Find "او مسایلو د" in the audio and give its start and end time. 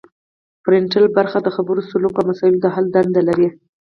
2.17-2.65